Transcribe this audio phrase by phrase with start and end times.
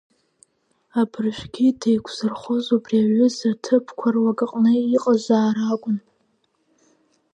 [1.01, 5.97] Абыржәгьы деиқәзырхоз убри аҩыза аҭыԥқәа руак аҟны иҟазаара акәын.